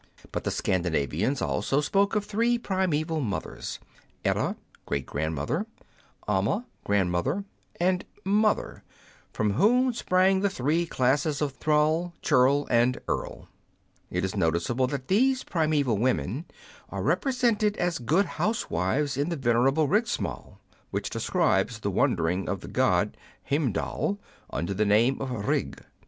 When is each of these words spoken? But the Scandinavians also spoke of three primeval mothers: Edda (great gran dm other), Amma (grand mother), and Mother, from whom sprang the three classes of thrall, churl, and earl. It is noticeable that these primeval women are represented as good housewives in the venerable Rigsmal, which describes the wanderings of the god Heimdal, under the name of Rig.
But 0.31 0.45
the 0.45 0.49
Scandinavians 0.49 1.43
also 1.43 1.79
spoke 1.79 2.15
of 2.15 2.25
three 2.25 2.57
primeval 2.57 3.19
mothers: 3.21 3.77
Edda 4.25 4.55
(great 4.87 5.05
gran 5.05 5.35
dm 5.35 5.37
other), 5.39 5.67
Amma 6.27 6.65
(grand 6.83 7.11
mother), 7.11 7.43
and 7.79 8.03
Mother, 8.25 8.81
from 9.31 9.53
whom 9.53 9.93
sprang 9.93 10.39
the 10.39 10.49
three 10.49 10.87
classes 10.87 11.39
of 11.39 11.51
thrall, 11.53 12.15
churl, 12.23 12.65
and 12.71 12.99
earl. 13.07 13.47
It 14.09 14.25
is 14.25 14.35
noticeable 14.35 14.87
that 14.87 15.07
these 15.07 15.43
primeval 15.43 15.99
women 15.99 16.45
are 16.89 17.03
represented 17.03 17.77
as 17.77 17.99
good 17.99 18.25
housewives 18.41 19.17
in 19.17 19.29
the 19.29 19.35
venerable 19.35 19.87
Rigsmal, 19.87 20.57
which 20.89 21.11
describes 21.11 21.77
the 21.81 21.91
wanderings 21.91 22.49
of 22.49 22.61
the 22.61 22.67
god 22.67 23.15
Heimdal, 23.51 24.17
under 24.49 24.73
the 24.73 24.83
name 24.83 25.21
of 25.21 25.29
Rig. 25.47 25.77